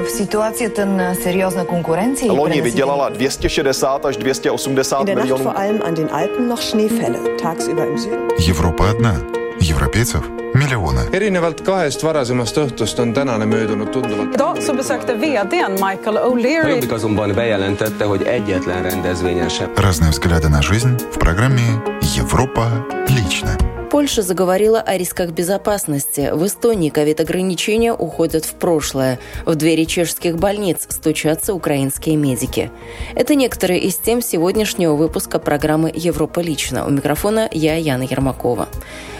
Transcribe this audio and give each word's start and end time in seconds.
В 0.00 0.08
ситуации 0.08 0.68
ten 0.68 1.14
серьезной 1.14 1.66
конкуренции 1.66 2.28
Loni 2.28 2.60
vydělala 2.60 3.08
260 3.08 4.04
až 4.04 4.16
280 4.16 5.04
milionů. 5.06 5.44
vor 5.44 5.56
allem 5.56 5.82
an 5.84 5.94
den 5.94 6.08
Alpen 6.12 6.48
noch 6.48 6.62
Schneefälle. 6.62 7.18
Tagsüber 7.42 7.86
im 7.86 7.98
Süden. 7.98 8.28
Европа 8.48 8.90
одна. 8.90 9.14
Европейцев 9.60 10.22
миллионы. 10.54 11.00
erinevalt 11.12 11.60
kahest 11.60 12.02
varasemast 12.02 12.56
õhtust 12.56 13.00
on 13.00 13.12
tänane 13.12 13.46
möödunud 13.46 13.90
tunduvalt. 13.92 14.34
Idag 14.34 14.62
så 14.62 14.74
besökte 14.74 15.14
vdn 15.14 15.72
Michael 15.72 16.16
O'Leary 16.16 16.68
Jobbik 16.68 16.92
azonban 16.92 17.32
bejelentette, 17.34 18.04
hogy 18.04 18.22
egyetlen 18.22 18.82
rendezvényen 18.82 19.48
sem 19.48 19.68
Разные 19.76 20.10
взгляды 20.10 20.48
на 20.48 20.62
жизнь 20.62 20.96
в 21.12 21.18
программе 21.18 21.82
«Европа 22.16 22.86
лично». 23.08 23.79
Польша 23.90 24.22
заговорила 24.22 24.80
о 24.80 24.96
рисках 24.96 25.30
безопасности. 25.30 26.30
В 26.32 26.46
Эстонии 26.46 26.90
ковид-ограничения 26.90 27.92
уходят 27.92 28.44
в 28.44 28.54
прошлое. 28.54 29.18
В 29.44 29.56
двери 29.56 29.84
чешских 29.84 30.36
больниц 30.36 30.86
стучатся 30.88 31.54
украинские 31.54 32.14
медики. 32.14 32.70
Это 33.16 33.34
некоторые 33.34 33.80
из 33.80 33.96
тем 33.96 34.22
сегодняшнего 34.22 34.94
выпуска 34.94 35.40
программы 35.40 35.90
«Европа 35.92 36.38
лично». 36.38 36.86
У 36.86 36.90
микрофона 36.90 37.48
я, 37.50 37.74
Яна 37.74 38.04
Ермакова. 38.04 38.68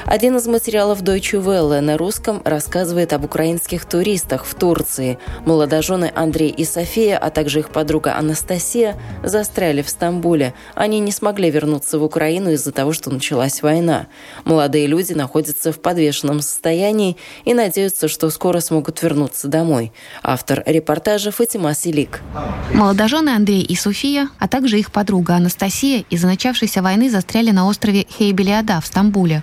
Один 0.06 0.36
из 0.36 0.46
материалов 0.46 1.02
Deutsche 1.02 1.40
Welle 1.40 1.80
на 1.80 1.96
русском 1.98 2.40
рассказывает 2.44 3.12
об 3.12 3.24
украинских 3.24 3.84
туристах 3.84 4.44
в 4.44 4.54
Турции. 4.54 5.18
Молодожены 5.44 6.10
Андрей 6.14 6.48
и 6.48 6.64
София, 6.64 7.18
а 7.18 7.30
также 7.30 7.60
их 7.60 7.70
подруга 7.70 8.16
Анастасия 8.16 8.96
застряли 9.22 9.82
в 9.82 9.88
Стамбуле. 9.88 10.54
Они 10.74 11.00
не 11.00 11.12
смогли 11.12 11.50
вернуться 11.50 11.98
в 11.98 12.02
Украину 12.02 12.50
из-за 12.50 12.72
того, 12.72 12.92
что 12.92 13.10
началась 13.10 13.62
война. 13.62 14.06
Молодые 14.60 14.88
люди 14.88 15.14
находятся 15.14 15.72
в 15.72 15.80
подвешенном 15.80 16.42
состоянии 16.42 17.16
и 17.46 17.54
надеются, 17.54 18.08
что 18.08 18.28
скоро 18.28 18.60
смогут 18.60 19.02
вернуться 19.02 19.48
домой. 19.48 19.90
Автор 20.22 20.62
репортажа 20.66 21.30
Фатима 21.30 21.72
Селик. 21.72 22.20
Молодожены 22.74 23.30
Андрей 23.30 23.62
и 23.62 23.74
София, 23.74 24.28
а 24.38 24.48
также 24.48 24.78
их 24.78 24.92
подруга 24.92 25.36
Анастасия 25.36 26.04
из-за 26.10 26.26
начавшейся 26.26 26.82
войны 26.82 27.08
застряли 27.08 27.52
на 27.52 27.66
острове 27.66 28.06
Хейбелиада 28.18 28.82
в 28.82 28.86
Стамбуле. 28.86 29.42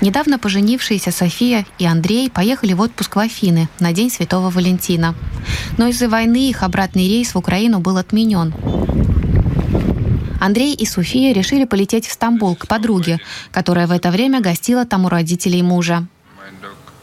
Недавно 0.00 0.40
поженившиеся 0.40 1.12
София 1.12 1.64
и 1.78 1.86
Андрей 1.86 2.28
поехали 2.28 2.72
в 2.72 2.80
отпуск 2.80 3.14
в 3.14 3.20
Афины 3.20 3.68
на 3.78 3.92
День 3.92 4.10
Святого 4.10 4.50
Валентина. 4.50 5.14
Но 5.78 5.86
из-за 5.86 6.08
войны 6.08 6.50
их 6.50 6.64
обратный 6.64 7.06
рейс 7.06 7.32
в 7.32 7.38
Украину 7.38 7.78
был 7.78 7.96
отменен. 7.96 8.52
Андрей 10.42 10.74
и 10.74 10.84
София 10.86 11.32
решили 11.32 11.64
полететь 11.64 12.08
в 12.08 12.10
Стамбул 12.10 12.56
к 12.56 12.66
подруге, 12.66 13.20
которая 13.52 13.86
в 13.86 13.92
это 13.92 14.10
время 14.10 14.40
гостила 14.40 14.84
там 14.84 15.04
у 15.04 15.08
родителей 15.08 15.62
мужа. 15.62 16.08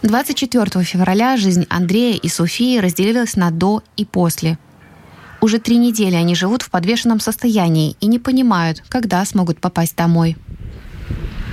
24 0.01 0.83
февраля 0.83 1.37
жизнь 1.37 1.65
Андрея 1.69 2.17
и 2.17 2.27
Софии 2.27 2.79
разделилась 2.79 3.37
на 3.37 3.49
«до» 3.49 3.81
и 3.95 4.03
«после». 4.03 4.59
Уже 5.39 5.59
три 5.59 5.77
недели 5.77 6.15
они 6.15 6.35
живут 6.35 6.63
в 6.63 6.69
подвешенном 6.69 7.21
состоянии 7.21 7.95
и 8.01 8.07
не 8.07 8.19
понимают, 8.19 8.83
когда 8.89 9.23
смогут 9.23 9.61
попасть 9.61 9.95
домой. 9.95 10.35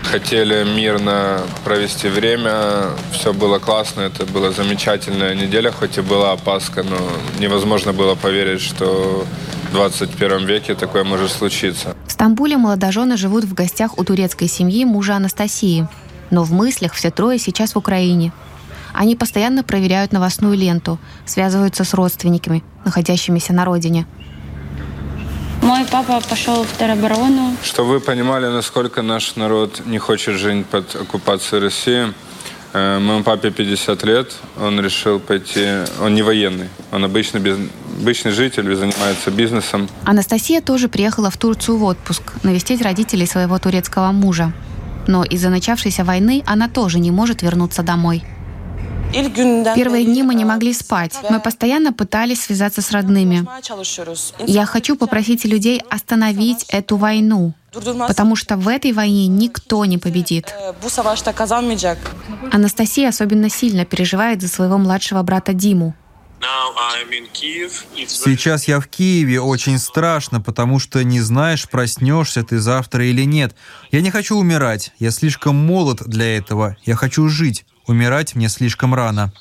Хотели 0.02 0.64
мирно 0.64 1.42
провести 1.64 2.08
время, 2.08 2.90
все 3.12 3.32
было 3.32 3.60
классно, 3.60 4.00
это 4.00 4.26
была 4.26 4.50
замечательная 4.50 5.36
неделя, 5.36 5.70
хоть 5.70 5.98
и 5.98 6.00
была 6.00 6.32
опаска, 6.32 6.82
но 6.82 6.98
невозможно 7.38 7.92
было 7.92 8.16
поверить, 8.16 8.60
что 8.60 9.24
21 9.77 10.46
веке 10.46 10.74
такое 10.74 11.05
может 11.05 11.30
случиться. 11.30 11.94
В 12.06 12.12
Стамбуле 12.12 12.56
молодожены 12.56 13.19
живут 13.19 13.44
в 13.44 13.52
гостях 13.52 13.98
у 13.98 14.05
турецкой 14.05 14.48
семьи 14.48 14.86
мужа 14.86 15.16
Анастасии. 15.16 15.86
Но 16.30 16.44
в 16.44 16.52
мыслях 16.52 16.94
все 16.94 17.10
трое 17.10 17.38
сейчас 17.38 17.74
в 17.74 17.78
Украине. 17.78 18.32
Они 18.94 19.16
постоянно 19.16 19.62
проверяют 19.62 20.12
новостную 20.12 20.56
ленту, 20.56 20.98
связываются 21.27 21.84
с 21.84 21.92
родственниками, 21.92 22.64
находящимися 22.86 23.52
на 23.52 23.66
родине. 23.66 24.06
Мой 25.60 25.84
папа 25.84 26.22
пошел 26.26 26.64
в 26.64 26.78
тероборону. 26.78 27.54
Чтобы 27.62 27.91
вы 27.91 28.00
понимали, 28.00 28.47
насколько 28.47 29.03
наш 29.03 29.37
народ 29.37 29.82
не 29.84 29.98
хочет 29.98 30.37
жить 30.37 30.64
под 30.64 30.97
оккупацией 30.97 31.60
России, 31.60 32.14
моему 32.76 33.22
папе 33.22 33.50
50 33.50 34.04
лет, 34.04 34.32
он 34.60 34.81
решил 34.81 35.19
пойти, 35.20 35.66
он 36.03 36.14
не 36.14 36.22
военный, 36.22 36.69
он 36.92 37.04
обычный, 37.04 37.41
биз- 37.41 37.70
обычный 38.00 38.32
житель, 38.32 38.75
занимается 38.75 39.31
бизнесом. 39.31 39.88
Анастасия 40.04 40.60
тоже 40.60 40.88
приехала 40.88 41.31
в 41.31 41.37
Турцию 41.37 41.78
в 41.78 41.84
отпуск, 41.84 42.22
навестить 42.42 42.82
родителей 42.82 43.26
своего 43.26 43.59
турецкого 43.59 44.12
мужа. 44.12 44.53
Но 45.06 45.25
из-за 45.25 45.50
начавшейся 45.50 46.04
войны 46.04 46.42
она 46.47 46.69
тоже 46.69 46.98
не 46.98 47.10
может 47.10 47.42
вернуться 47.42 47.82
домой. 47.82 48.25
Первые 49.12 50.04
дни 50.04 50.22
мы 50.22 50.34
не 50.34 50.44
могли 50.44 50.72
спать. 50.72 51.14
Мы 51.31 51.41
постоянно 51.41 51.93
пытались 51.93 52.43
связаться 52.43 52.82
с 52.82 52.91
родными. 52.91 53.47
Я 54.47 54.66
хочу 54.66 54.97
попросить 54.97 55.44
людей 55.44 55.81
остановить 55.88 56.64
эту 56.69 56.97
войну, 56.97 57.54
потому 58.06 58.37
что 58.37 58.56
в 58.56 58.69
этой 58.69 58.92
войне 58.92 59.26
никто 59.26 59.84
не 59.84 59.98
победит. 59.98 60.54
Анастасия 62.53 63.09
особенно 63.09 63.50
сильно 63.50 63.84
переживает 63.84 64.42
за 64.42 64.48
своего 64.48 64.78
младшего 64.78 65.22
брата 65.22 65.53
Диму. 65.53 65.94
Сейчас 68.06 68.69
я 68.69 68.81
в 68.81 68.87
Киеве, 68.87 69.41
очень 69.41 69.78
страшно, 69.78 70.41
потому 70.41 70.78
что 70.78 71.03
не 71.03 71.20
знаешь, 71.20 71.69
проснешься 71.69 72.42
ты 72.42 72.59
завтра 72.59 73.06
или 73.06 73.22
нет. 73.25 73.54
Я 73.91 74.00
не 74.00 74.10
хочу 74.10 74.37
умирать, 74.37 74.93
я 74.98 75.10
слишком 75.10 75.56
молод 75.56 76.03
для 76.06 76.37
этого, 76.37 76.76
я 76.84 76.94
хочу 76.94 77.28
жить. 77.28 77.64
Умирать 77.87 78.34
мне 78.34 78.48
слишком 78.48 78.94
рано. 78.94 79.32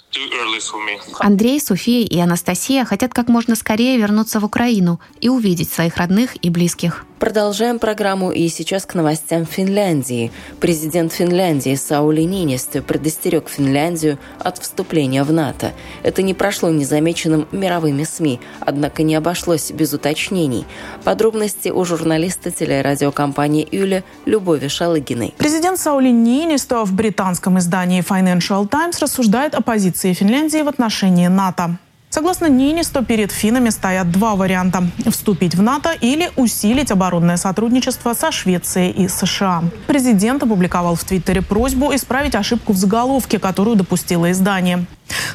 Андрей, 1.19 1.59
София 1.59 2.05
и 2.05 2.19
Анастасия 2.19 2.85
хотят 2.85 3.11
как 3.11 3.27
можно 3.27 3.55
скорее 3.55 3.97
вернуться 3.97 4.39
в 4.39 4.45
Украину 4.45 4.99
и 5.19 5.29
увидеть 5.29 5.71
своих 5.71 5.97
родных 5.97 6.35
и 6.43 6.49
близких. 6.49 7.05
Продолжаем 7.25 7.79
программу 7.79 8.29
и 8.29 8.47
сейчас 8.49 8.85
к 8.85 8.93
новостям 8.93 9.47
Финляндии. 9.47 10.31
Президент 10.59 11.11
Финляндии 11.11 11.73
Саули 11.73 12.21
Нинисто 12.21 12.83
предостерег 12.83 13.49
Финляндию 13.49 14.19
от 14.37 14.59
вступления 14.59 15.23
в 15.23 15.33
НАТО. 15.33 15.71
Это 16.03 16.21
не 16.21 16.35
прошло 16.35 16.69
незамеченным 16.69 17.47
мировыми 17.51 18.03
СМИ, 18.03 18.39
однако 18.59 19.01
не 19.01 19.15
обошлось 19.15 19.71
без 19.71 19.91
уточнений. 19.91 20.67
Подробности 21.03 21.69
у 21.69 21.83
журналиста 21.83 22.51
телерадиокомпании 22.51 23.67
«Юля» 23.71 24.03
Любови 24.27 24.67
Шалыгиной. 24.67 25.33
Президент 25.39 25.79
Саули 25.79 26.09
Нинисто 26.09 26.85
в 26.85 26.93
британском 26.93 27.57
издании 27.57 28.03
Financial 28.07 28.67
Times 28.67 28.99
рассуждает 28.99 29.55
о 29.55 29.61
позиции 29.61 30.13
Финляндии 30.13 30.61
в 30.61 30.67
отношении 30.67 31.25
НАТО. 31.25 31.79
Согласно 32.09 32.45
Нинисто, 32.45 33.03
перед 33.03 33.31
финнами 33.31 33.69
стоят 33.69 34.09
два 34.09 34.35
варианта– 34.35 34.87
вступить 35.09 35.55
в 35.55 35.61
НАТО 35.61 35.91
или 35.99 36.29
усилить 36.37 36.91
оборонное 36.91 37.37
сотрудничество 37.37 38.13
со 38.13 38.31
Швецией 38.31 38.91
и 38.91 39.07
США. 39.09 39.63
Президент 39.87 40.41
опубликовал 40.43 40.95
в 40.95 41.03
Твиттере 41.03 41.41
просьбу 41.41 41.93
исправить 41.93 42.35
ошибку 42.35 42.73
в 42.73 42.77
заголовке, 42.77 43.37
которую 43.37 43.75
допустило 43.75 44.31
издание. 44.31 44.85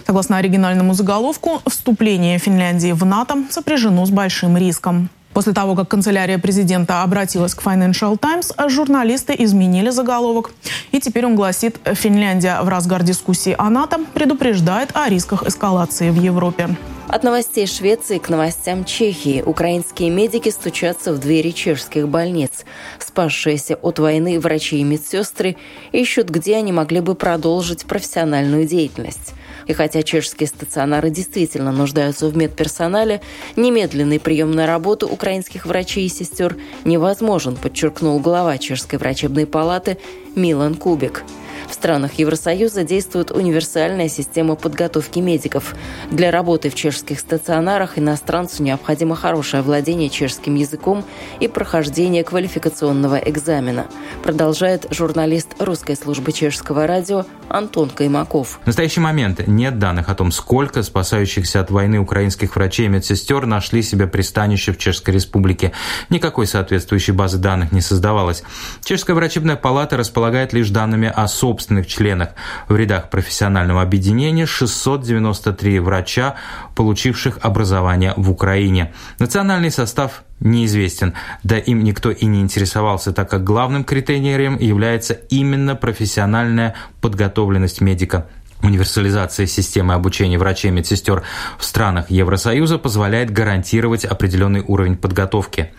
Согласно 0.07 0.39
оригинальному 0.39 0.95
заголовку, 0.95 1.61
вступление 1.67 2.39
Финляндии 2.39 2.93
в 2.93 3.05
НАТО 3.05 3.45
сопряжено 3.51 4.07
с 4.07 4.11
большим 4.11 4.57
риском. 4.57 5.11
После 5.33 5.53
того, 5.53 5.77
как 5.77 5.89
канцелярия 5.89 6.39
президента 6.39 7.03
обратилась 7.03 7.55
к 7.55 7.63
Financial 7.63 8.19
Times, 8.19 8.53
журналисты 8.69 9.35
изменили 9.39 9.91
заголовок. 9.91 10.51
И 10.91 11.01
теперь 11.01 11.25
он 11.25 11.37
гласит 11.37 11.79
«Финляндия 11.85 12.61
в 12.63 12.69
разгар 12.69 13.03
дискуссии 13.05 13.55
о 13.57 13.71
НАТО 13.71 14.01
предупреждает 14.13 14.91
о 14.95 15.09
рисках 15.09 15.45
эскалации 15.45 16.11
в 16.11 16.21
Европе». 16.21 16.77
От 17.07 17.25
новостей 17.25 17.67
Швеции 17.67 18.19
к 18.19 18.29
новостям 18.29 18.85
Чехии. 18.85 19.43
Украинские 19.45 20.11
медики 20.11 20.49
стучатся 20.49 21.13
в 21.13 21.19
двери 21.19 21.51
чешских 21.51 22.09
больниц. 22.09 22.65
Спасшиеся 23.01 23.75
от 23.75 23.99
войны 23.99 24.39
врачи 24.39 24.79
и 24.79 24.85
медсестры 24.85 25.57
ищут, 25.91 26.29
где 26.29 26.57
они 26.57 26.71
могли 26.73 27.01
бы 27.01 27.17
продолжить 27.17 27.85
профессиональную 27.85 28.65
деятельность. 28.65 29.35
И 29.71 29.73
хотя 29.73 30.03
чешские 30.03 30.49
стационары 30.49 31.11
действительно 31.11 31.71
нуждаются 31.71 32.27
в 32.27 32.37
медперсонале, 32.37 33.21
немедленный 33.55 34.19
прием 34.19 34.51
на 34.51 34.67
работу 34.67 35.07
украинских 35.07 35.65
врачей 35.65 36.07
и 36.07 36.09
сестер 36.09 36.57
невозможен, 36.85 37.55
подчеркнул 37.55 38.19
глава 38.19 38.59
Чешской 38.59 38.99
врачебной 38.99 39.47
палаты 39.47 39.99
Милан 40.35 40.75
Кубик. 40.75 41.23
В 41.69 41.75
странах 41.75 42.15
Евросоюза 42.15 42.83
действует 42.83 43.31
универсальная 43.31 44.09
система 44.09 44.57
подготовки 44.57 45.21
медиков. 45.21 45.77
Для 46.11 46.33
работы 46.33 46.69
в 46.69 46.75
чешских 46.75 47.21
стационарах 47.21 47.97
иностранцу 47.97 48.65
необходимо 48.65 49.15
хорошее 49.15 49.63
владение 49.63 50.11
чешским 50.11 50.57
языком 50.57 51.05
и 51.39 51.47
прохождение 51.47 52.25
квалификационного 52.25 53.19
экзамена, 53.19 53.87
продолжает 54.25 54.89
журналист 54.91 55.51
русской 55.61 55.95
службы 55.95 56.33
чешского 56.33 56.89
радио 56.89 57.25
Антон 57.51 57.91
Каймаков. 57.91 58.61
В 58.63 58.67
настоящий 58.67 59.01
момент 59.01 59.47
нет 59.47 59.79
данных 59.79 60.09
о 60.09 60.15
том, 60.15 60.33
сколько 60.33 60.83
спасающихся 60.83 61.61
от 61.61 61.71
войны 61.71 61.99
украинских 61.99 62.55
врачей 62.57 62.87
и 62.87 62.89
медсестер 62.89 63.47
нашли 63.47 63.83
себе 63.83 64.07
пристанище 64.07 64.73
в 64.73 64.79
Чешской 64.79 65.15
Республике. 65.15 65.73
Никакой 66.09 66.47
соответствующей 66.47 67.13
базы 67.13 67.39
данных 67.39 67.73
не 67.73 67.81
создавалось. 67.81 68.43
Чешская 68.85 69.15
врачебная 69.15 69.57
палата 69.57 69.97
располагает 69.97 70.53
лишь 70.53 70.71
данными 70.71 71.13
о 71.15 71.27
собственных 71.29 71.87
членах 71.87 72.31
в 72.69 72.77
рядах 72.77 73.11
профессионального 73.11 73.83
объединения 73.83 74.47
693 74.47 75.81
врача, 75.81 76.37
получивших 76.77 77.39
образование 77.43 78.15
в 78.17 78.31
Украине. 78.31 78.95
Национальный 79.19 79.71
состав 79.71 80.23
неизвестен, 80.41 81.15
да 81.43 81.59
им 81.59 81.85
никто 81.85 82.11
и 82.11 82.27
не 82.27 82.41
интересовался, 82.41 83.13
так 83.13 83.31
как 83.31 83.45
главным 83.45 83.85
критерием 83.85 84.59
является 84.59 85.15
именно 85.15 85.77
профессиональная 85.77 86.75
подготовленность 87.01 87.81
медика. 87.81 88.27
Универсализация 88.63 89.47
системы 89.47 89.95
обучения 89.95 90.39
врачей 90.39 90.69
и 90.69 90.75
медсестер 90.75 91.23
в 91.59 91.65
странах 91.65 92.11
Евросоюза 92.11 92.77
позволяет 92.77 93.31
гарантировать 93.31 94.05
определенный 94.05 94.61
уровень 94.61 94.97
подготовки. 94.97 95.73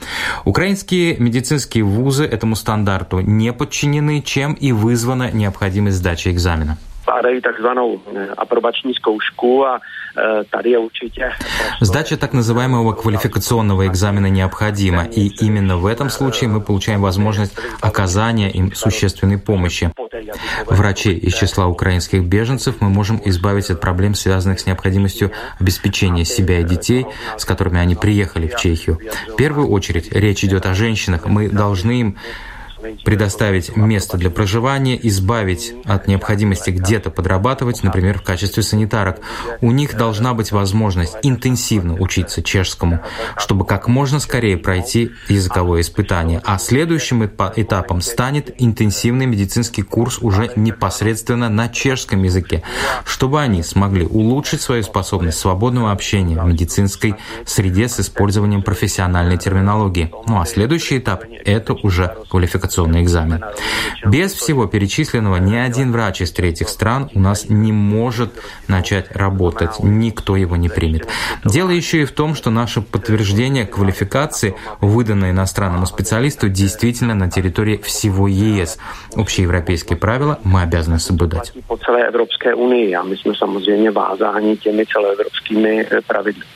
Украинские 0.46 1.16
медицинские 1.18 1.84
вузы 1.84 2.26
этому 2.26 2.56
стандарту 2.56 3.20
не 3.20 3.54
подчинены, 3.54 4.24
чем 4.24 4.54
и 4.54 4.72
вызвана 4.72 5.30
необходимость 5.32 5.98
сдачи 5.98 6.30
экзамена. 6.30 6.80
Skládají 7.02 7.42
takzvanou 7.42 8.02
aprobační 8.38 8.94
zkoušku 8.94 9.66
a 9.68 9.80
tady 10.50 10.70
je 10.70 10.78
určitě... 10.78 11.32
Сдача 11.82 12.18
так 12.18 12.34
называемого 12.34 12.94
квалификационного 12.94 13.88
экзамена 13.88 14.30
необходима, 14.30 15.06
и 15.06 15.32
именно 15.42 15.78
в 15.78 15.86
этом 15.86 16.10
случае 16.10 16.50
мы 16.50 16.62
получаем 16.62 17.02
возможность 17.02 17.58
оказания 17.82 18.52
им 18.52 18.74
существенной 18.76 19.38
помощи. 19.38 19.92
Врачей 20.68 21.16
из 21.16 21.34
числа 21.34 21.68
украинских 21.68 22.24
беженцев 22.24 22.82
мы 22.82 22.90
можем 22.90 23.22
избавить 23.26 23.70
от 23.70 23.80
проблем, 23.80 24.14
связанных 24.14 24.60
с 24.60 24.66
необходимостью 24.66 25.32
обеспечения 25.60 26.26
себя 26.26 26.60
и 26.60 26.64
детей, 26.64 27.06
с 27.38 27.46
которыми 27.46 27.80
они 27.80 27.96
приехали 27.96 28.48
в 28.48 28.58
Чехию. 28.58 29.00
В 29.30 29.36
первую 29.36 29.70
очередь 29.70 30.12
речь 30.12 30.44
идет 30.44 30.66
о 30.66 30.74
женщинах. 30.74 31.26
Мы 31.26 31.50
должны 31.50 32.02
им 32.02 32.18
предоставить 33.04 33.76
место 33.76 34.18
для 34.18 34.30
проживания, 34.30 35.00
избавить 35.08 35.74
от 35.86 36.08
необходимости 36.08 36.72
где-то 36.72 37.10
подрабатывать, 37.12 37.84
например, 37.84 38.20
в 38.20 38.24
качестве 38.24 38.64
санитарок. 38.64 39.20
У 39.62 39.72
них 39.72 39.96
должна 39.96 40.34
быть 40.34 40.52
возможность 40.52 41.18
интенсивно 41.22 41.96
учиться 41.96 42.42
чешскому, 42.42 43.02
чтобы 43.38 43.66
как 43.66 43.88
можно 43.88 44.20
скорее 44.20 44.58
пройти 44.58 45.12
языковое 45.28 45.82
испытание. 45.82 46.42
А 46.46 46.58
следующим 46.58 47.26
этапом 47.26 48.02
станет 48.02 48.54
интенсивный 48.58 49.26
медицинский 49.26 49.82
курс 49.84 50.20
уже 50.20 50.52
непосредственно 50.56 51.50
на 51.50 51.70
чешском 51.70 52.24
языке, 52.24 52.64
чтобы 53.06 53.42
они 53.42 53.64
смогли 53.64 54.06
улучшить 54.06 54.62
свою 54.62 54.84
способность 54.84 55.40
свободного 55.40 55.92
общения 55.92 56.42
в 56.42 56.46
медицинской 56.46 57.16
среде 57.46 57.88
с 57.88 58.00
использованием 58.00 58.64
профессиональной 58.64 59.38
терминологии. 59.38 60.12
Ну 60.28 60.40
а 60.40 60.46
следующий 60.46 60.98
этап– 60.98 61.24
это 61.46 61.74
уже 61.74 62.16
квалификация 62.30 62.71
квалификационный 62.72 63.04
экзамен. 63.04 63.44
Без 64.06 64.34
всего 64.34 64.66
перечисленного 64.66 65.38
ни 65.38 65.56
один 65.56 65.92
врач 65.92 66.22
из 66.22 66.32
третьих 66.32 66.70
стран 66.70 67.10
у 67.14 67.20
нас 67.20 67.50
не 67.50 67.72
может 67.72 68.32
начать 68.68 69.12
работать. 69.16 69.80
Никто 69.80 70.36
его 70.36 70.56
не 70.56 70.70
примет. 70.70 71.08
Дело 71.46 71.70
еще 71.70 72.02
и 72.02 72.06
в 72.06 72.12
том, 72.12 72.36
что 72.36 72.50
наше 72.50 72.82
подтверждение 72.82 73.66
квалификации, 73.66 74.56
выданное 74.80 75.32
иностранному 75.32 75.86
специалисту, 75.86 76.50
действительно 76.50 77.14
на 77.14 77.30
территории 77.30 77.78
всего 77.78 78.28
ЕС. 78.28 78.78
Общеевропейские 79.16 79.98
правила 79.98 80.40
мы 80.44 80.62
обязаны 80.62 81.00
соблюдать. 81.00 81.54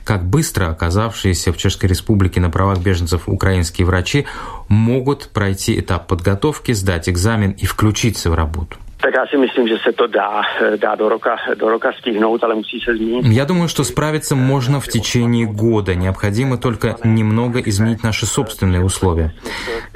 Как 0.04 0.26
быстро 0.26 0.68
оказавшиеся 0.68 1.52
в 1.54 1.58
Чешской 1.58 1.90
Республике 1.90 2.40
на 2.40 2.50
правах 2.50 2.80
беженцев 2.80 3.28
украинские 3.28 3.86
врачи 3.86 4.26
могут 4.68 5.30
пройти 5.30 5.80
этап 5.80 6.08
подготовки, 6.08 6.72
сдать 6.72 7.10
экзамен 7.10 7.52
и 7.52 7.66
включиться 7.66 8.30
в 8.30 8.36
работу. 8.36 8.78
Tak 9.06 9.14
já 9.14 9.26
si 9.30 9.38
myslím, 9.38 9.68
že 9.68 9.78
se 9.84 9.92
to 9.94 10.08
dá, 10.08 10.42
dá 10.78 10.96
do, 10.96 11.10
roka, 11.10 11.36
do 11.60 11.70
roka 11.70 11.92
stihnout, 12.00 12.44
ale 12.44 12.56
musí 12.56 12.80
se. 12.80 12.92
Я 13.22 13.46
думаю, 13.46 13.68
что 13.68 13.84
справиться 13.84 14.36
можно 14.36 14.80
в 14.80 14.88
течение 14.88 15.46
года. 15.46 15.94
Необходимо 15.94 16.58
только 16.58 16.98
немного 17.04 17.60
изменить 17.60 18.04
наши 18.04 18.26
собственные 18.26 18.84
условия. 18.84 19.32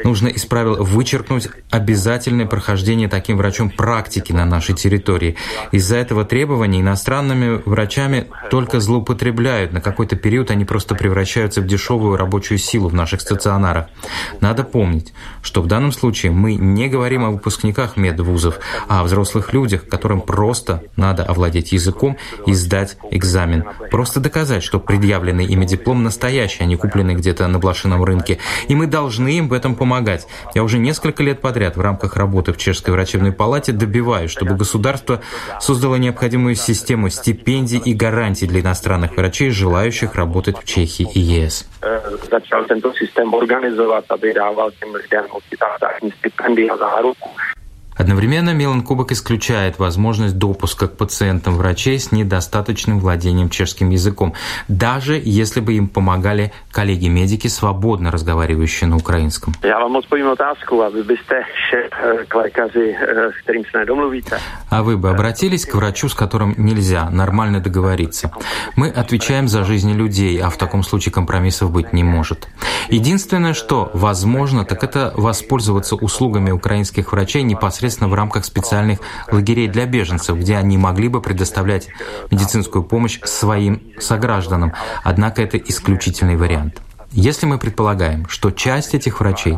Нужно 0.03 0.27
из 0.27 0.45
правил 0.45 0.75
вычеркнуть 0.83 1.47
обязательное 1.71 2.45
прохождение 2.45 3.07
таким 3.07 3.38
врачом 3.38 3.71
практики 3.71 4.31
на 4.31 4.45
нашей 4.45 4.75
территории. 4.75 5.35
Из-за 5.71 5.95
этого 5.97 6.23
требования 6.23 6.81
иностранными 6.81 7.61
врачами 7.65 8.27
только 8.51 8.79
злоупотребляют. 8.79 9.73
На 9.73 9.81
какой-то 9.81 10.17
период 10.17 10.51
они 10.51 10.65
просто 10.65 10.94
превращаются 10.94 11.61
в 11.61 11.65
дешевую 11.65 12.15
рабочую 12.15 12.59
силу 12.59 12.89
в 12.89 12.94
наших 12.94 13.21
стационарах. 13.21 13.88
Надо 14.39 14.63
помнить, 14.63 15.13
что 15.41 15.63
в 15.63 15.67
данном 15.67 15.94
случае 15.94 16.31
мы 16.31 16.53
не 16.53 16.88
говорим 16.89 17.23
о 17.23 17.31
выпускниках 17.31 17.97
медвузов, 17.97 18.59
а 18.88 18.99
о 19.00 19.04
взрослых 19.04 19.54
людях, 19.54 19.88
которым 19.88 20.22
просто 20.22 20.84
надо 20.98 21.24
овладеть 21.24 21.72
языком 21.72 22.18
и 22.46 22.54
сдать 22.54 22.98
экзамен. 23.12 23.63
Просто 23.92 24.19
доказать, 24.19 24.63
что 24.63 24.80
предъявленный 24.80 25.46
ими 25.46 25.66
диплом 25.66 26.04
настоящий, 26.04 26.63
а 26.63 26.66
не 26.66 26.75
купленный 26.75 27.16
где-то 27.16 27.48
на 27.48 27.60
блошином 27.60 28.04
рынке. 28.04 28.40
И 28.68 28.75
мы 28.75 28.88
должны 28.88 29.30
им 29.38 29.48
в 29.48 29.54
этом 29.54 29.75
помогать. 29.75 30.28
Я 30.54 30.63
уже 30.63 30.80
несколько 30.80 31.24
лет 31.24 31.40
подряд 31.40 31.78
в 31.78 31.81
рамках 31.81 32.18
работы 32.18 32.51
в 32.51 32.57
Чешской 32.57 32.94
врачебной 32.94 33.31
палате 33.31 33.72
добиваюсь, 33.72 34.31
чтобы 34.31 34.56
государство 34.56 35.22
создало 35.62 35.95
необходимую 35.95 36.56
систему 36.56 37.10
стипендий 37.10 37.80
и 37.80 37.94
гарантий 37.94 38.48
для 38.48 38.60
иностранных 38.60 39.16
врачей, 39.16 39.50
желающих 39.50 40.16
работать 40.16 40.57
в 40.60 40.66
Чехии 40.66 41.07
и 41.13 41.19
ЕС. 41.19 41.66
Začal 42.30 42.66
tento 42.66 42.94
systém 42.94 43.34
organizovat, 43.34 44.06
aby 44.10 44.34
dával 44.34 44.72
těm 44.72 44.95
lidem 44.95 45.25
státní 45.56 46.12
stipendia 46.12 46.78
záruku. 46.78 47.30
Одновременно 48.00 48.54
Милан 48.54 48.81
Кубок 48.81 49.12
исключает 49.12 49.78
возможность 49.78 50.38
допуска 50.38 50.88
к 50.88 50.96
пациентам 50.96 51.56
врачей 51.56 52.00
с 52.00 52.13
недостаточным 52.13 53.01
владением 53.01 53.50
чешским 53.50 53.90
языком, 53.90 54.36
даже 54.69 55.22
если 55.22 55.60
бы 55.60 55.74
им 55.74 55.90
помогали 55.90 56.54
коллеги-медики, 56.72 57.48
свободно 57.48 58.10
разговаривающие 58.10 58.88
на 58.88 58.96
украинском. 58.96 59.54
Я 59.62 59.80
вам 59.80 59.98
otázku, 59.98 60.81
a 60.81 60.90
vy 60.90 61.04
byste 61.04 61.44
šel 61.69 61.90
k 62.28 62.36
lékaři, 62.36 62.96
s 63.36 63.44
kterým 63.44 63.63
se 63.72 63.78
nedomluvíte. 63.78 64.40
А 64.69 64.81
вы 64.81 64.95
бы 64.95 65.10
обратились 65.10 65.66
к 65.66 65.75
врачу, 65.75 66.07
с 66.07 66.13
которым 66.13 66.56
нельзя 66.57 67.10
нормально 67.10 67.60
договориться? 67.60 68.31
Мы 68.78 68.88
отвечаем 68.88 69.50
за 69.50 69.66
жизни 69.66 69.92
людей, 69.92 70.40
а 70.42 70.50
в 70.50 70.57
таком 70.57 70.84
случае 70.84 71.12
компромиссов 71.12 71.69
быть 71.72 71.92
не 71.92 72.04
может. 72.04 72.48
Единственное, 72.88 73.54
что 73.54 73.92
возможно, 73.94 74.63
так 74.63 74.86
это 74.86 75.12
воспользоваться 75.18 75.95
услугами 75.95 76.52
украинских 76.52 77.12
врачей 77.12 77.44
непосредственно 77.44 77.88
непосредственно 77.89 78.09
в 78.09 78.13
рамках 78.13 78.45
специальных 78.45 79.00
лагерей 79.31 79.68
для 79.68 79.86
беженцев, 79.86 80.38
где 80.38 80.57
они 80.57 80.77
могли 80.77 81.07
бы 81.07 81.21
предоставлять 81.21 81.88
медицинскую 82.31 82.83
помощь 82.83 83.19
своим 83.23 83.81
согражданам. 83.99 84.73
Однако 85.04 85.42
это 85.42 85.57
исключительный 85.57 86.35
вариант. 86.37 86.81
Если 87.11 87.47
мы 87.47 87.57
предполагаем, 87.57 88.28
что 88.30 88.51
часть 88.51 88.94
этих 88.94 89.19
врачей 89.19 89.57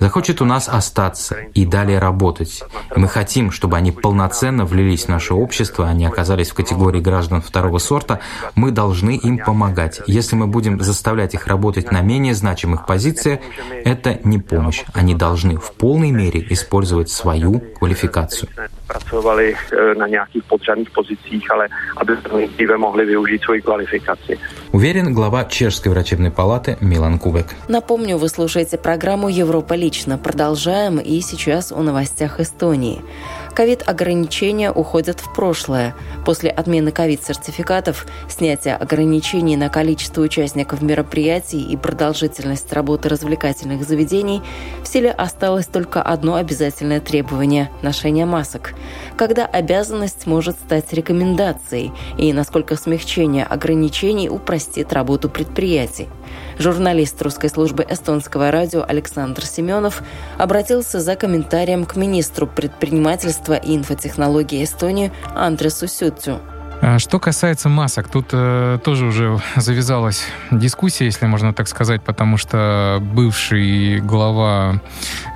захочет 0.00 0.42
у 0.42 0.44
нас 0.44 0.68
остаться 0.68 1.36
и 1.54 1.64
далее 1.64 2.00
работать, 2.00 2.64
и 2.94 2.98
мы 2.98 3.06
хотим, 3.06 3.52
чтобы 3.52 3.76
они 3.76 3.92
полноценно 3.92 4.64
влились 4.64 5.04
в 5.04 5.08
наше 5.08 5.34
общество, 5.34 5.86
они 5.86 6.04
оказались 6.04 6.50
в 6.50 6.54
категории 6.54 7.00
граждан 7.00 7.42
второго 7.42 7.78
сорта, 7.78 8.18
мы 8.56 8.72
должны 8.72 9.16
им 9.16 9.38
помогать. 9.38 10.00
Если 10.08 10.34
мы 10.34 10.48
будем 10.48 10.80
заставлять 10.80 11.34
их 11.34 11.46
работать 11.46 11.92
на 11.92 12.00
менее 12.00 12.34
значимых 12.34 12.86
позициях, 12.86 13.40
это 13.84 14.18
не 14.24 14.38
помощь. 14.38 14.84
Они 14.92 15.14
должны 15.14 15.56
в 15.56 15.72
полной 15.72 16.10
мере 16.10 16.44
использовать 16.50 17.08
свою 17.08 17.60
квалификацию. 17.78 18.48
Pracovali 18.90 19.54
na 19.98 20.06
nějakých 20.06 20.44
podřadných 20.44 20.90
pozicích, 20.90 21.52
ale 21.52 21.68
aby 21.96 22.12
nejdříve 22.34 22.76
mohli 22.76 23.04
využít 23.06 23.42
svoji 23.42 23.62
kvalifikaci. 23.62 24.38
Уверен 24.72 25.14
глава 25.14 25.44
Чешской 25.44 25.92
врачебной 25.92 26.30
палаты 26.30 26.76
Милан 26.80 27.18
Кубек. 27.18 27.54
Напомню, 27.68 28.18
вы 28.18 28.28
слушаете 28.28 28.78
программу 28.78 29.28
«Европа 29.28 29.74
лично». 29.74 30.18
Продолжаем 30.18 30.98
и 30.98 31.20
сейчас 31.20 31.72
о 31.72 31.82
новостях 31.82 32.40
Эстонии 32.40 33.00
ковид-ограничения 33.54 34.70
уходят 34.70 35.20
в 35.20 35.32
прошлое. 35.34 35.94
После 36.24 36.50
отмены 36.50 36.90
ковид-сертификатов, 36.90 38.06
снятия 38.28 38.76
ограничений 38.76 39.56
на 39.56 39.68
количество 39.68 40.22
участников 40.22 40.82
мероприятий 40.82 41.60
и 41.62 41.76
продолжительность 41.76 42.72
работы 42.72 43.08
развлекательных 43.08 43.84
заведений, 43.84 44.42
в 44.82 44.88
силе 44.88 45.10
осталось 45.10 45.66
только 45.66 46.02
одно 46.02 46.36
обязательное 46.36 47.00
требование– 47.00 47.70
ношение 47.82 48.26
масок. 48.26 48.74
Когда 49.16 49.46
обязанность 49.46 50.26
может 50.26 50.56
стать 50.56 50.92
рекомендацией 50.92 51.92
и 52.18 52.32
насколько 52.32 52.76
смягчение 52.76 53.44
ограничений 53.44 54.28
упростит 54.28 54.92
работу 54.92 55.28
предприятий. 55.28 56.08
Журналист 56.60 57.22
русской 57.22 57.48
службы 57.48 57.86
эстонского 57.88 58.50
радио 58.50 58.84
Александр 58.86 59.46
Семенов 59.46 60.02
обратился 60.36 61.00
за 61.00 61.16
комментарием 61.16 61.86
к 61.86 61.96
министру 61.96 62.46
предпринимательства 62.46 63.54
и 63.54 63.74
инфотехнологий 63.74 64.62
Эстонии 64.62 65.10
Андресу 65.34 65.86
Сютцу. 65.86 66.38
А 66.82 66.98
что 66.98 67.20
касается 67.20 67.68
масок, 67.68 68.08
тут 68.08 68.28
э, 68.32 68.78
тоже 68.82 69.06
уже 69.06 69.38
завязалась 69.56 70.24
дискуссия, 70.50 71.04
если 71.04 71.26
можно 71.26 71.52
так 71.52 71.68
сказать, 71.68 72.02
потому 72.02 72.38
что 72.38 72.98
бывший 73.02 74.00
глава 74.00 74.80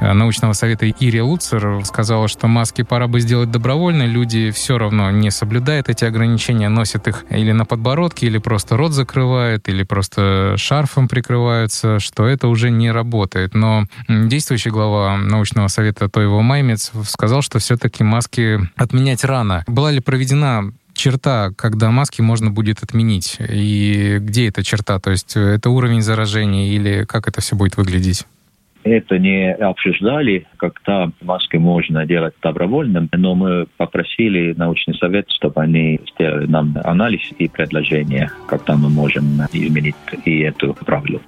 э, 0.01 0.13
научного 0.15 0.55
совета 0.55 0.87
Ирия 0.87 1.23
Луцер 1.23 1.85
сказала, 1.85 2.29
что 2.29 2.49
маски 2.49 2.81
пора 2.83 3.09
бы 3.09 3.21
сделать 3.21 3.51
добровольно, 3.51 4.07
люди 4.07 4.51
все 4.53 4.79
равно 4.79 5.11
не 5.11 5.31
соблюдают 5.31 5.91
эти 5.91 6.07
ограничения, 6.07 6.71
носят 6.71 7.09
их 7.09 7.27
или 7.29 7.53
на 7.53 7.67
подбородке, 7.67 8.27
или 8.27 8.39
просто 8.39 8.79
рот 8.79 8.93
закрывают, 8.93 9.69
или 9.69 9.83
просто 9.83 10.55
шарфом 10.57 11.09
прикрываются, 11.09 11.99
что 11.99 12.27
это 12.27 12.49
уже 12.49 12.71
не 12.71 12.91
работает. 12.91 13.55
Но 13.55 13.85
действующий 14.09 14.71
глава 14.71 15.19
научного 15.19 15.69
совета 15.69 16.09
Тоева 16.09 16.41
Маймец 16.41 16.91
сказал, 17.05 17.43
что 17.43 17.59
все-таки 17.59 18.03
маски 18.03 18.61
отменять 18.77 19.25
рано. 19.25 19.63
Была 19.67 19.91
ли 19.91 20.01
проведена 20.01 20.73
черта, 20.95 21.51
когда 21.57 21.91
маски 21.91 22.21
можно 22.23 22.51
будет 22.51 22.83
отменить? 22.83 23.37
И 23.41 24.19
где 24.21 24.49
эта 24.49 24.63
черта? 24.63 24.99
То 24.99 25.11
есть 25.11 25.37
это 25.37 25.71
уровень 25.71 26.03
заражения 26.03 26.69
или 26.69 27.05
как 27.05 27.29
это 27.29 27.41
все 27.41 27.57
будет 27.57 27.77
выглядеть? 27.77 28.25
Это 28.85 29.19
не 29.19 29.51
обсуждали, 29.55 30.47
когда 30.59 31.11
маски 31.23 31.57
можно 31.57 32.05
делать 32.05 32.35
добровольным, 32.43 33.09
но 33.13 33.35
мы 33.35 33.67
попросили 33.79 34.53
научный 34.57 34.95
совет, 34.99 35.31
чтобы 35.31 35.63
они 35.63 36.01
сделали 36.13 36.47
нам 36.47 36.77
анализ 36.85 37.23
и 37.39 37.49
предложения, 37.49 38.31
когда 38.47 38.77
мы 38.77 38.91
можем 38.91 39.41
изменить 39.53 39.97
и 40.27 40.41
эту 40.41 40.75
правило. 40.75 41.21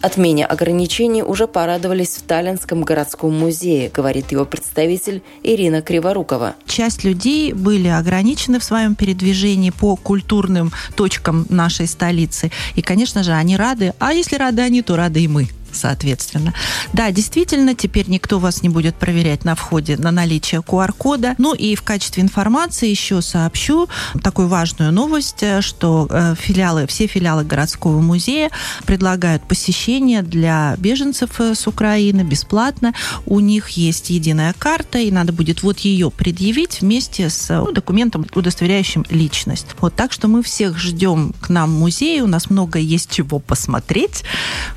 Отмене 0.00 0.46
ограничений 0.46 1.22
уже 1.22 1.46
порадовались 1.46 2.16
в 2.16 2.22
Таллинском 2.22 2.82
городском 2.82 3.36
музее, 3.36 3.90
говорит 3.92 4.30
его 4.32 4.44
представитель 4.44 5.22
Ирина 5.42 5.82
Криворукова. 5.82 6.54
Часть 6.66 7.04
людей 7.04 7.52
были 7.52 7.88
ограничены 7.88 8.60
в 8.60 8.64
своем 8.64 8.94
передвижении 8.94 9.70
по 9.70 9.96
культурным 9.96 10.72
точкам 10.94 11.46
нашей 11.48 11.86
столицы. 11.86 12.50
И, 12.76 12.82
конечно 12.82 13.22
же, 13.22 13.32
они 13.32 13.56
рады. 13.56 13.92
А 13.98 14.12
если 14.12 14.36
рады 14.36 14.62
они, 14.62 14.82
то 14.82 14.96
рады 14.96 15.22
и 15.22 15.28
мы 15.28 15.48
соответственно. 15.72 16.54
Да, 16.92 17.10
действительно, 17.10 17.74
теперь 17.74 18.08
никто 18.08 18.38
вас 18.38 18.62
не 18.62 18.68
будет 18.68 18.96
проверять 18.96 19.44
на 19.44 19.54
входе 19.54 19.96
на 19.96 20.10
наличие 20.10 20.60
QR-кода. 20.60 21.34
Ну 21.38 21.54
и 21.54 21.74
в 21.74 21.82
качестве 21.82 22.22
информации 22.22 22.88
еще 22.88 23.22
сообщу 23.22 23.88
такую 24.22 24.48
важную 24.48 24.92
новость, 24.92 25.42
э, 25.42 25.60
что 25.60 26.06
э, 26.10 26.34
филиалы, 26.38 26.86
все 26.86 27.06
филиалы 27.06 27.44
городского 27.44 28.00
музея 28.00 28.50
предлагают 28.84 29.42
посещение 29.42 30.22
для 30.22 30.74
беженцев 30.78 31.40
э, 31.40 31.54
с 31.54 31.66
Украины 31.66 32.22
бесплатно. 32.22 32.94
У 33.26 33.40
них 33.40 33.70
есть 33.70 34.10
единая 34.10 34.52
карта, 34.52 34.98
и 34.98 35.10
надо 35.10 35.32
будет 35.32 35.62
вот 35.62 35.78
ее 35.80 36.10
предъявить 36.10 36.80
вместе 36.80 37.30
с 37.30 37.48
ну, 37.48 37.72
документом, 37.72 38.26
удостоверяющим 38.34 39.04
личность. 39.10 39.66
Вот 39.80 39.94
так 39.94 40.12
что 40.12 40.28
мы 40.28 40.42
всех 40.42 40.78
ждем 40.78 41.34
к 41.40 41.48
нам 41.48 41.74
в 41.74 41.78
музей, 41.78 42.20
у 42.20 42.26
нас 42.26 42.50
много 42.50 42.78
есть 42.78 43.10
чего 43.10 43.38
посмотреть. 43.38 44.24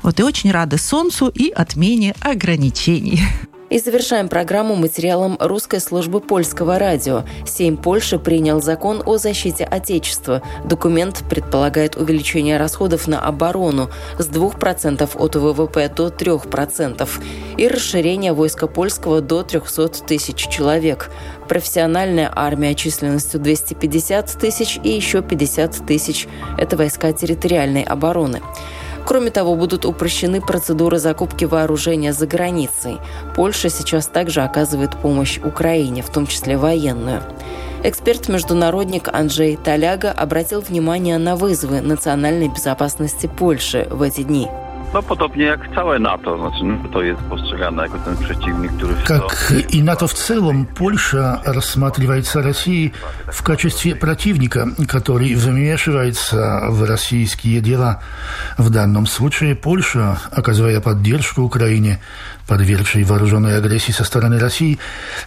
Вот 0.02 0.20
и 0.20 0.22
очень 0.22 0.50
рады 0.50 0.78
солнцу 0.82 1.28
и 1.34 1.50
отмене 1.50 2.14
ограничений. 2.20 3.20
И 3.70 3.78
завершаем 3.78 4.28
программу 4.28 4.74
материалом 4.74 5.38
русской 5.40 5.80
службы 5.80 6.20
польского 6.20 6.78
радио. 6.78 7.24
Сейм 7.46 7.78
Польши 7.78 8.18
принял 8.18 8.60
закон 8.60 9.02
о 9.06 9.16
защите 9.16 9.64
Отечества. 9.64 10.42
Документ 10.66 11.24
предполагает 11.30 11.96
увеличение 11.96 12.58
расходов 12.58 13.08
на 13.08 13.18
оборону 13.18 13.88
с 14.18 14.28
2% 14.28 15.10
от 15.14 15.36
ВВП 15.36 15.88
до 15.88 16.08
3% 16.08 17.08
и 17.56 17.66
расширение 17.66 18.34
войска 18.34 18.66
польского 18.66 19.22
до 19.22 19.42
300 19.42 20.04
тысяч 20.06 20.48
человек. 20.48 21.10
Профессиональная 21.48 22.30
армия 22.30 22.74
численностью 22.74 23.40
250 23.40 24.38
тысяч 24.38 24.78
и 24.84 24.90
еще 24.90 25.22
50 25.22 25.86
тысяч– 25.86 26.28
это 26.58 26.76
войска 26.76 27.10
территориальной 27.14 27.84
обороны. 27.84 28.42
Кроме 29.04 29.30
того, 29.30 29.54
будут 29.56 29.84
упрощены 29.84 30.40
процедуры 30.40 30.98
закупки 30.98 31.44
вооружения 31.44 32.12
за 32.12 32.26
границей. 32.26 32.98
Польша 33.34 33.68
сейчас 33.68 34.06
также 34.06 34.42
оказывает 34.42 34.96
помощь 34.96 35.38
Украине, 35.38 36.02
в 36.02 36.10
том 36.10 36.26
числе 36.26 36.56
военную. 36.56 37.22
Эксперт-международник 37.84 39.08
Анджей 39.12 39.56
Таляга 39.56 40.12
обратил 40.12 40.60
внимание 40.60 41.18
на 41.18 41.36
вызовы 41.36 41.80
национальной 41.80 42.48
безопасности 42.48 43.26
Польши 43.26 43.88
в 43.90 44.02
эти 44.02 44.22
дни– 44.22 44.48
No 44.94 45.02
podobnie 45.02 45.44
jak 45.44 45.74
całe 45.74 45.98
NATO, 45.98 46.38
znaczy 46.38 46.64
to 46.92 47.02
jest 47.02 47.20
postrzegane 47.20 47.82
jako 47.82 47.98
ten 47.98 48.16
przeciwnik, 48.16 48.72
który... 48.72 48.94
Как 49.04 49.52
и 49.74 49.82
НАТО 49.82 50.06
в 50.06 50.14
целом, 50.14 50.66
Польша 50.66 51.40
рассматривается 51.44 52.42
Россией 52.42 52.92
в 53.26 53.42
качестве 53.42 53.94
противника, 53.94 54.68
который 54.88 55.34
вмешивается 55.34 56.68
в 56.68 56.84
российские 56.84 57.60
дела. 57.60 58.00
В 58.58 58.68
данном 58.70 59.06
случае 59.06 59.54
Польша, 59.54 60.18
оказывая 60.30 60.80
поддержку 60.80 61.42
Украине, 61.42 61.98
подвергшей 62.46 63.04
вооруженной 63.04 63.56
агрессии 63.56 63.92
со 63.92 64.04
стороны 64.04 64.38
России, 64.38 64.78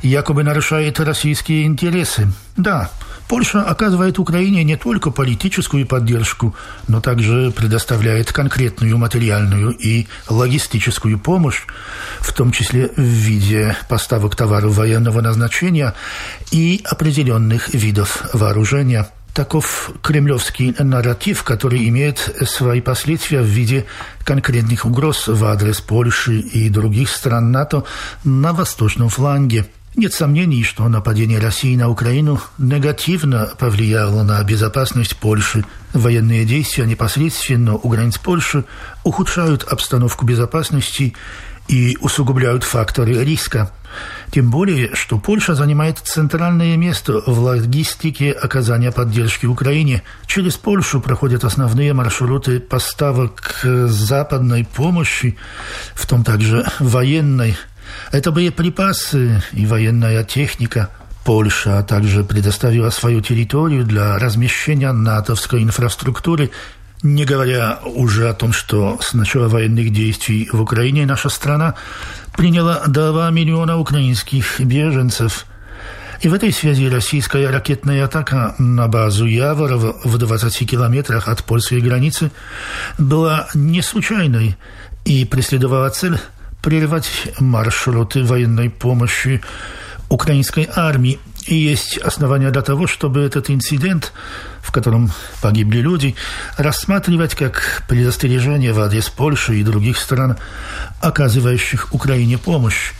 якобы 0.03 0.43
нарушает 0.43 0.99
российские 0.99 1.65
интересы. 1.65 2.27
Да, 2.57 2.89
Польша 3.27 3.63
оказывает 3.63 4.19
Украине 4.19 4.63
не 4.63 4.77
только 4.77 5.09
политическую 5.09 5.87
поддержку, 5.87 6.55
но 6.87 7.01
также 7.01 7.51
предоставляет 7.51 8.31
конкретную 8.31 8.97
материальную 8.97 9.71
и 9.71 10.07
логистическую 10.29 11.17
помощь, 11.17 11.63
в 12.19 12.33
том 12.33 12.51
числе 12.51 12.91
в 12.95 13.01
виде 13.01 13.75
поставок 13.89 14.35
товаров 14.35 14.75
военного 14.75 15.21
назначения 15.21 15.95
и 16.51 16.81
определенных 16.85 17.73
видов 17.73 18.29
вооружения. 18.33 19.07
Таков 19.33 19.91
кремлевский 20.01 20.73
нарратив, 20.79 21.43
который 21.43 21.89
имеет 21.89 22.19
свои 22.47 22.79
последствия 22.79 23.41
в 23.41 23.45
виде 23.45 23.85
конкретных 24.23 24.85
угроз 24.85 25.27
в 25.27 25.43
адрес 25.43 25.81
Польши 25.81 26.39
и 26.39 26.69
других 26.69 27.09
стран 27.09 27.51
НАТО 27.51 27.83
на 28.23 28.53
восточном 28.53 29.09
фланге– 29.09 29.65
нет 29.97 30.13
сомнений, 30.13 30.63
что 30.63 30.87
нападение 30.87 31.39
России 31.39 31.75
на 31.75 31.89
Украину 31.89 32.39
негативно 32.57 33.51
повлияло 33.57 34.23
на 34.23 34.43
безопасность 34.43 35.15
Польши. 35.17 35.65
Военные 35.93 36.45
действия 36.45 36.85
непосредственно 36.85 37.75
у 37.75 37.89
границ 37.89 38.17
Польши 38.17 38.65
ухудшают 39.03 39.63
обстановку 39.63 40.25
безопасности 40.25 41.15
и 41.67 41.97
усугубляют 41.99 42.63
факторы 42.63 43.23
риска. 43.23 43.71
Тем 44.31 44.51
более, 44.51 44.93
что 44.93 45.17
Польша 45.17 45.55
занимает 45.55 45.99
центральное 45.99 46.75
место 46.75 47.21
в 47.25 47.39
логистике 47.39 48.31
оказания 48.31 48.91
поддержки 48.91 49.45
Украине. 49.45 50.03
Через 50.27 50.57
Польшу 50.57 50.99
проходят 50.99 51.43
основные 51.43 51.93
маршруты 51.93 52.59
поставок 52.59 53.61
западной 53.63 54.65
помощи, 54.65 55.37
в 55.93 56.05
том 56.05 56.23
также 56.23 56.65
военной 56.79 57.55
это 58.11 58.31
боеприпасы 58.31 59.43
и 59.51 59.65
военная 59.65 60.23
техника. 60.23 60.89
Польша 61.23 61.83
также 61.83 62.23
предоставила 62.23 62.91
свою 62.91 63.21
территорию 63.21 63.83
для 63.83 64.19
размещения 64.19 64.91
натовской 64.91 65.63
инфраструктуры, 65.63 66.51
не 67.01 67.25
говоря 67.25 67.79
уже 67.83 68.29
о 68.29 68.33
том, 68.33 68.53
что 68.53 68.99
с 69.01 69.13
начала 69.13 69.47
военных 69.47 69.91
действий 69.91 70.47
в 70.51 70.61
Украине 70.61 71.05
наша 71.05 71.29
страна 71.29 71.75
приняла 72.37 72.83
2 72.85 73.31
миллиона 73.31 73.77
украинских 73.77 74.59
беженцев– 74.59 75.45
и 76.21 76.27
в 76.27 76.33
этой 76.33 76.51
связи 76.51 76.89
российская 76.89 77.49
ракетная 77.49 78.05
атака 78.05 78.55
на 78.57 78.87
базу 78.87 79.25
Яворова 79.25 79.95
в 80.03 80.17
20 80.17 80.69
километрах 80.69 81.27
от 81.27 81.43
польской 81.43 81.81
границы 81.81 82.31
была 82.97 83.47
не 83.53 83.81
случайной 83.81 84.57
и 85.03 85.25
преследовала 85.25 85.89
цель 85.89 86.17
прервать 86.65 87.27
маршруты 87.39 88.23
военной 88.23 88.71
помощи 88.71 89.39
украинской 90.09 90.67
армии. 90.75 91.19
И 91.45 91.53
есть 91.53 91.99
основания 91.99 92.49
для 92.49 92.63
того, 92.63 92.87
чтобы 92.87 93.21
этот 93.21 93.51
инцидент, 93.51 94.11
в 94.63 94.71
котором 94.71 95.11
погибли 95.43 95.77
люди, 95.77 96.15
рассматривать 96.57 97.35
как 97.35 97.83
предостережение 97.87 98.73
в 98.73 98.79
адрес 98.79 99.09
Польши 99.09 99.59
и 99.59 99.63
других 99.63 99.99
стран, 99.99 100.37
оказывающих 101.01 101.93
Украине 101.93 102.39
помощь. 102.39 102.93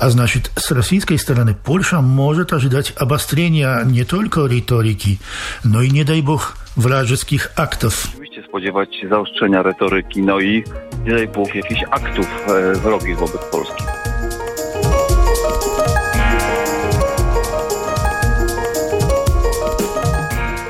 А 0.00 0.10
значит, 0.10 0.50
с 0.56 0.72
российской 0.72 1.16
стороны 1.16 1.54
Польша 1.54 2.00
может 2.00 2.52
ожидать 2.52 2.92
обострения 2.96 3.80
не 3.84 4.02
только 4.02 4.44
риторики, 4.46 5.20
но 5.62 5.82
и, 5.82 5.90
не 5.90 6.02
дай 6.02 6.20
бог, 6.20 6.56
wrażeckich 6.76 7.48
aktów. 7.54 8.23
Spodziewać 8.54 9.06
zaostrzenia 9.10 9.62
retoryki, 9.62 10.22
no 10.22 10.40
i 10.40 10.64
daj 11.06 11.28
Bóg 11.28 11.54
jakichś 11.54 11.82
aktów 11.90 12.48
e, 12.48 12.72
wrogich 12.72 13.18
wobec 13.18 13.44
Polski. 13.50 13.84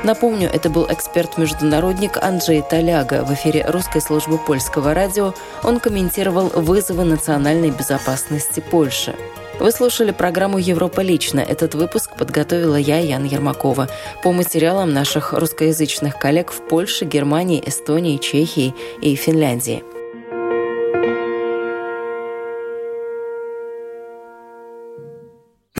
Напомню, 0.03 0.49
это 0.49 0.69
был 0.69 0.87
эксперт-международник 0.89 2.17
Анджей 2.23 2.63
Таляга. 2.69 3.23
В 3.23 3.33
эфире 3.33 3.65
русской 3.67 4.01
службы 4.01 4.39
польского 4.39 4.93
радио 4.93 5.33
он 5.63 5.79
комментировал 5.79 6.49
вызовы 6.55 7.03
национальной 7.05 7.69
безопасности 7.69 8.63
Польши. 8.71 9.13
Вы 9.59 9.71
слушали 9.71 10.11
программу 10.11 10.57
«Европа 10.57 10.99
лично». 10.99 11.39
Этот 11.39 11.75
выпуск 11.75 12.17
подготовила 12.17 12.75
я, 12.75 12.99
Яна 12.99 13.25
Ермакова. 13.25 13.87
По 14.21 14.33
материалам 14.33 14.93
наших 14.93 15.31
русскоязычных 15.31 16.19
коллег 16.19 16.51
в 16.51 16.67
Польше, 16.67 17.05
Германии, 17.05 17.63
Эстонии, 17.65 18.17
Чехии 18.17 18.75
и 19.01 19.15
Финляндии. 19.15 19.83